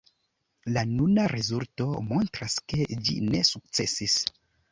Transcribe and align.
La 0.77 0.83
nuna 0.93 1.25
rezulto 1.33 1.85
montras, 2.13 2.57
ke 2.73 2.87
ĝi 3.09 3.19
ne 3.27 3.45
sukcesis. 3.53 4.19